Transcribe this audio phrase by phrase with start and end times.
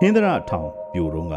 [0.00, 1.34] ဟင်းသရထောင်ပြိုတော့က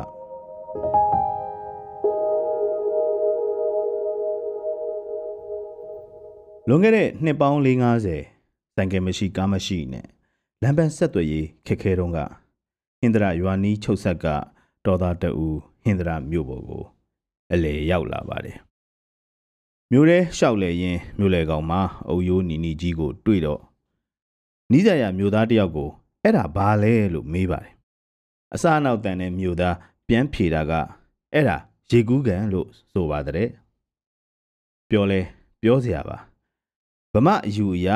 [6.67, 10.07] လွန်ခဲ့တဲ့နှစ်ပေါင်း450စိုင်ကယ်မရှိကားမရှိနဲ့
[10.61, 12.19] လမ်းပန်းဆက်သွယ်ရေးခက်ခဲတုန်းက
[12.99, 14.25] ဟင်္ဒရာရွာနီးချုပ်ဆက်က
[14.85, 15.47] တော်သားတအူ
[15.83, 16.83] ဟင်္ဒရာမြို့ပေါ်ကို
[17.51, 18.57] အလေရောက်လာပါတယ်
[19.91, 23.61] မြို့ထဲလျှောက်လေရင်မြို့လေကောင်မှာအုပ်ယိုးနီနီကြီးကို တွေ့တော့
[24.71, 25.89] နီးစရာမြို့သားတယောက်ကို
[26.23, 27.80] အဲ့ဒါဘာလဲလို့မေးပါတယ်
[28.53, 29.75] အစအနောက်တန်တဲ့မြို့သား
[30.07, 30.71] ပြန်ဖြေတာက
[31.33, 31.57] အဲ့ဒါ
[31.89, 33.49] ရေကူးကန်လို့ဆိုပါတဲ့
[34.89, 35.19] ပြောလဲ
[35.61, 36.17] ပြောစရာပါ
[37.13, 37.89] ဗမအယူအရ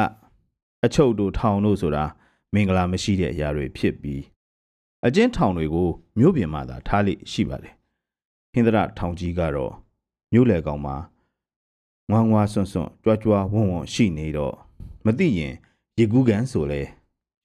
[0.86, 2.04] အချုပ်တို့ထောင်တို့ဆိုတာ
[2.54, 4.24] မင်္ဂလာမရှိတဲ့အရာတွေဖြစ်ပြီး
[5.06, 7.74] အကျဉ်းထောင်တွေကိုမြို့ပြင်မှာသာထားလိရှိပါတယ်
[8.54, 9.74] ဟင်္ဒရထောင်ကြီးကတော့
[10.34, 10.96] မြို့လေကောင်မှာ
[12.10, 14.56] ငွားငွားဆွန့်ဆွန့်ကြွားကြွားဝုံဝုံရှိနေတော့
[15.06, 15.54] မသိရင်
[15.98, 16.82] ရေကူးကန်ဆိုလဲ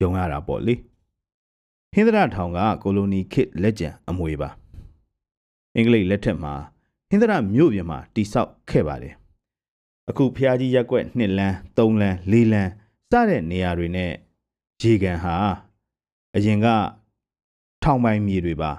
[0.01, 0.75] ယုံရတာပေါ့လေ
[1.93, 4.51] ဟင်္ဒရထောင်ကကိုလိုနီခေတ်လက်ကျန်အမွေပါ
[5.77, 6.55] အင်္ဂလိပ်လက်ထက်မှာ
[7.09, 9.15] ဟင်္ဒရမြို့ပြင်မှာတိဆောက်ခဲ့ပါတယ်
[10.09, 12.71] အခုဖျားကြီးရက်ကွက်2လမ်း3လမ်း4လမ်း
[13.11, 14.13] စတဲ့နေရာတွေနဲ့
[14.83, 15.35] ရေကန်ဟာ
[16.37, 16.67] အရင်က
[17.83, 18.71] ထောင်ပိုင်းမြေတွေပါ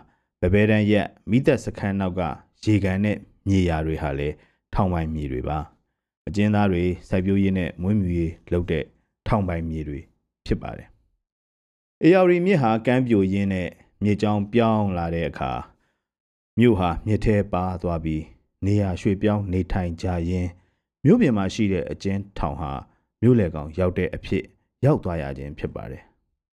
[0.41, 2.21] ဗဘဲတန်းရက်မိသက်စခန်းနောက်က
[2.63, 3.17] ရေကန်နဲ့
[3.47, 4.35] မြေယာတွေဟာလည်း
[4.73, 5.57] ထောင်ပိုင်းမြေတွေပါ
[6.27, 8.83] အကျဉ်းသားတွေစိုက်ပျိုးရေးနဲ့မွေးမြူရေးလုပ်တဲ့
[9.27, 9.99] ထောင်ပိုင်းမြေတွေ
[10.45, 10.87] ဖြစ်ပါတယ်
[12.03, 13.69] အေယာရီမြစ်ဟာကမ်းပြိုရင်းနဲ့
[14.03, 15.51] မြေကြောင်ပြောင်းလာတဲ့အခါ
[16.59, 18.23] မြို့ဟာမြစ်ထဲပါသွားပြီး
[18.65, 20.49] နေရာရွှေ့ပြောင်းနေထိုင်ကြရင်း
[21.05, 22.71] မြို့ပြင်မှာရှိတဲ့အကျဉ်းထောင်ဟာ
[23.21, 24.43] မြို့လေကောင်ရောက်တဲ့အဖြစ်
[24.85, 26.03] ရောက်သွားရခြင်းဖြစ်ပါတယ်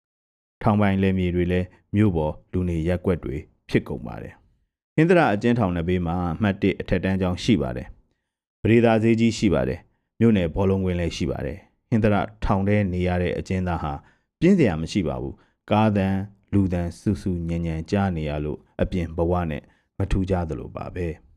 [0.62, 3.36] ။ထောင်ပိုင်းလယ်မြေတွေလည်းမြို့ပေါ်လူနေရက်ွက်တွေ
[3.68, 4.34] ဖြစ်ကုန်ပါတယ်။
[4.96, 7.88] ဟင်္ဒရာအကျဉ်းထောင်နယ်ဘေးမှာအမှတ်1အထက်တန်းကျောင်းရှိပါတယ်။
[8.62, 9.80] ပရိသာဈေးကြီးရှိပါတယ်။
[10.20, 11.58] မြို့နယ်ဘောလုံးကွင်းလည်းရှိပါတယ်။
[11.90, 13.92] ဟင်္ဒရာထောင်ထဲနေရတဲ့အကျဉ်းသားဟာ
[14.40, 15.34] ပြင်းစရာမရှိပါဘူး။
[15.70, 16.20] ကားတန်း
[16.52, 19.62] လူတန်းစူးစူးညံညံကြားနေရလို့အပြင်ဘဝနဲ့
[19.98, 21.08] မထူးကြသလိုပါပဲ။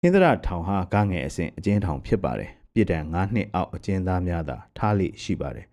[0.00, 5.66] ဟင်္ဒရာထောင်ဟာကားငယ်အဆင့်အကျဉ်းထောင်ဖြစ်ပါတယ်ပြည်တံ9နှစ်အောက်အကျဉ်းသားများသာထားလိရှိပါတယ်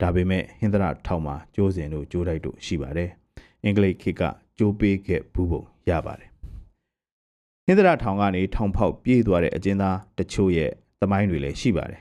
[0.00, 3.10] ဒါပေမဲ့ဟင်္ဒရာထောင်မှာကျိုးစင်တို့ကျိုးတိုက်တို့ရှိပါတယ်
[3.64, 4.22] အင်္ဂလိပ်ခေတ်က
[4.58, 6.30] ကျိုးပေးခဲ့ဘူးပုံရပါတယ်
[7.66, 12.00] ဟင်္ဒရာထောင်ကနေထောင်ဖောက်ပြေးသွားတဲ့အကျဉ်းသားတချို့ရဲ့သမိုင်းတွေလည်းရှိပါတယ်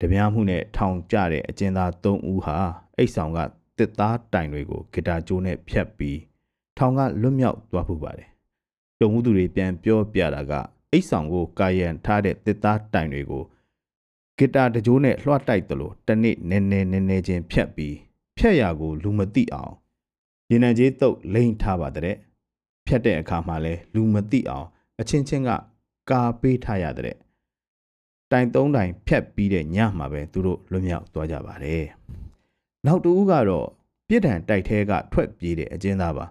[0.00, 2.56] တပြားမှုနဲ့ထောင်ကျတဲ့အကျဉ်းသား3ဦးဟာ
[2.96, 3.38] အိတ်ဆောင်က
[3.78, 6.18] တစ်သားတိုင်တွေကိုဂီတာကျိုးနဲ့ဖြတ်ပြီး
[6.78, 8.28] ထောင်ကလွတ်မြောက်သွားဖို့ပါတယ်
[8.98, 10.52] ကြုံမှုသူတွေပြန်ပြောပြတာက
[10.92, 13.44] အိတ်ဆောင်ကိုကာယံထားတဲ့တစ်သားတိုင်တွေကို
[14.38, 17.96] ဂီတာတကြိုးနဲ့လွှတ်တိုက်သလိုတနေ့နည်းနည်းနည်းနည်းချင်းဖြတ်ပြီး
[18.36, 19.72] ဖြတ်ရကိုလူမသိအောင်
[20.50, 22.16] ရေနံကြီးတုတ်လိမ့်ထားပါတဲ့
[22.86, 24.66] ဖြတ်တဲ့အခါမှာလဲလူမသိအောင်
[25.00, 25.50] အချင်းချင်းက
[26.10, 27.16] ကာပေးထားရတဲ့
[28.32, 31.84] တိုင်သုံးတိုင်ဖြတ်ပြီးတဲ့ညမှာပဲသူတို့လွတ်မြောက်သွားကြပါတယ်
[32.86, 33.68] နောက်တူကတော့
[34.08, 36.26] ပြစ်ဒဏ်တိုက်ထဲကထွက်ပြေးတဲ့အကျဉ်းသားပါ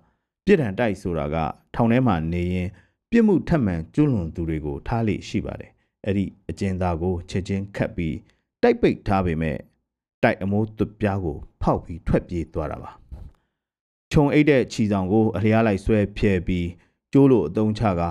[0.45, 1.35] ပြစ်ဒဏ်တိုက်ဆိုတာက
[1.75, 2.69] ထောင်ထဲမှာနေရင်
[3.11, 5.71] ပြစ်မှုထပ်မံကျူးလွန်သူတွေကိုထားလိရှိပါတယ်
[6.05, 8.15] အဲ့ဒီအကျဉ်းသားကိုချက်ချင်းခတ်ပြီး
[8.61, 9.57] တိုက်ပိတ်ထားပေမဲ့
[10.23, 12.91] တိုက်အမိုးသွပြားကိုဖောက်ပြီးထွက်ပြေးသွားတာပါ
[14.11, 16.67] ခြုံအိတ်တဲ့ခြီဆောင်ကိုအလျားလိုက်ဆွဲဖြဲပြီး
[17.13, 18.01] ကျိုးလိုအတုံးချက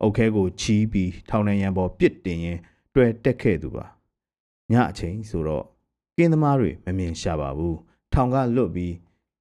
[0.00, 2.58] အုတ်ခဲကိုချီးပြီးထောင်နှံရံပေါ်ပစ်တင်ရင်
[2.94, 3.84] တွဲတက်ခဲ့သူပါ
[4.72, 5.64] ညအချိန်ဆိုတော့
[6.16, 7.78] ကင်းသမားတွေမမြင်ရှာပါဘူး
[8.12, 8.94] ထောင်ကလွတ်ပြီး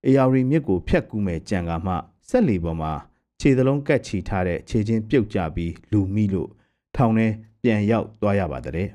[0.05, 1.93] အေယာရီမြစ်ကိုဖြတ်ကူးမဲ့ကြံကမှ
[2.29, 2.91] ဆက်လီပေါ်မှာ
[3.39, 6.49] ခြေသလုံးကတ်ချီထားတဲ့ခြေချင်းပြုတ်ကျပြီးလူမိလို့
[6.95, 7.27] ထောင်ထဲ
[7.61, 8.89] ပြန်ရောက်သွားရပါတဲ့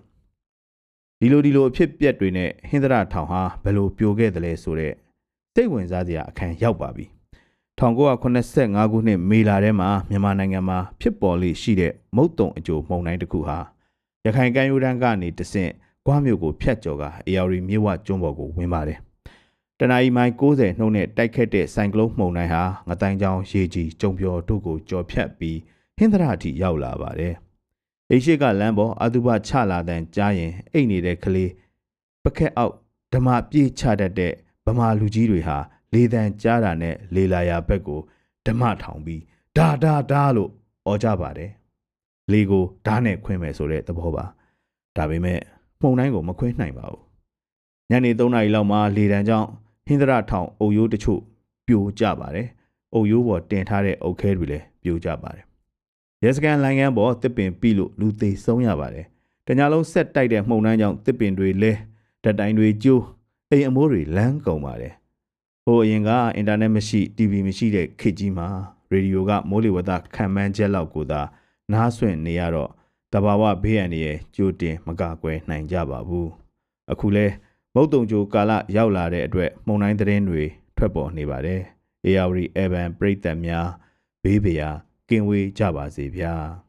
[1.21, 4.95] ဒီလိုဒီလိုအဖြစ်ပြက်တွေနဲ့ဟင်္ဒရာထောင်ဟာဘယ်လိုပြိုခဲ့သလဲဆိုတော့
[5.55, 7.07] စိတ်ဝင်စားစရာအခန်းရောက်ပါပြီ
[7.79, 13.59] 1985ခုနှစ်မေလထဲမှာမြန်မာနိုင်ငံမှာဖြစ်ပေါ်လေရှိတဲ့မုတ်တုံအကျိုးမှုန်တိုင်းတစ်ခုဟာ
[14.27, 15.73] ရခိုင်ကမ်းရိုးတန်းကနေတဆင့်
[16.06, 18.99] ကွားမြို့ကိုဖျက်ကျော်ကအေယာရီမြစ်ဝကျွန်းပေါ်ကိုဝင်ပါတယ်
[19.79, 25.59] တနအီမိုင်60နှုန်းနဲ့တိုက်ခတ်တဲ့ဆိုင်ကလုန်းမှုန်တိုင်းဟာငတိုင်းချောင်းရေကြီးကျုံပျော်တို့ကိုကြော်ဖြတ်ပြီး
[25.97, 27.34] ဟင်္ဒရာထိရောက်လာပါတယ်။
[28.11, 31.51] အိရှိကလမ်းပေါ်အတုပချလာတဲ့ကြားရင်အိတ်နေတဲ့ကလေး
[32.25, 32.75] ပကက်အောက်
[33.12, 34.33] ဓမ္မပြေးချတတ်တဲ့
[34.67, 35.59] ဗမာလူကြီးတွေဟာ
[35.92, 38.01] လေတံကြားတာနဲ့လေလာယာဘက်ကို
[38.47, 39.22] ဓမ္မထောင်ပြီး
[39.57, 40.51] ဒါဒါဒါလို့
[40.87, 41.51] អော်ကြပါတယ်။
[42.33, 44.25] လေကိုဓာတ်နဲ့ခွင်းမယ်ဆိုတဲ့သဘောပါ။
[44.97, 45.41] ဒါပေမဲ့
[45.80, 47.03] မှုန်တိုင်းကိုမခွင်းနိုင်ပါဘူး။
[47.91, 49.48] ညနေ3နာရီလောက်မှာလေတံကြောင့်
[49.86, 51.21] ဟင်္ဒရာထောင်အုပ်ရိုးတချို့
[51.66, 52.48] ပြိုကျပါတယ်။
[52.95, 55.45] အုပ်ရိုးပေါ်တင်ထားတဲ့အုပ်ခဲတွေလည်းပြိုကျပါတယ်။
[56.22, 59.07] ရဲစကန်လိုင်းကန်းပေါ်တစ်ပင်ပြီးလို့လူသေးဆုံးရပါတယ်။
[59.47, 61.72] တညာလုံးဆက်တိုက်တဲ့မှုန်နှမ်းကြောင့်တစ်ပင်တွေလဲ
[62.22, 63.04] ဓာတ်တိုင်တွေကျိုး
[63.51, 64.92] အိမ်အမိုးတွေလန်းကုန်ပါတယ်။
[65.65, 68.48] ဟိုအရင်ကအင်တာနက်မရှိ TV မရှိတဲ့ခေတ်ကြီးမှာ
[68.91, 71.21] ရေဒီယိုကမိုးလေဝသခံမှန်းချက်လောက်ကိုသာ
[71.72, 72.70] နားဆွင့်နေရတော့
[73.12, 76.28] တဘာဝဘေးအန္တရာယ်ကြိုတင်မကကွယ်နိုင်ကြပါဘူး။
[76.92, 77.26] အခုလဲ
[77.74, 80.44] မုတ်တုံကြိုကာလရောက်လာတဲ့အတွက်မုံတိုင်းသတင်းတွေ
[80.76, 81.60] ထွက်ပေါ်နေပါတယ်။
[82.06, 83.68] ARD Evan ပရိသတ်များ
[84.22, 84.68] ဘေးပရာ
[85.09, 86.34] ကင်းဝေးကြပါစေဗျာ။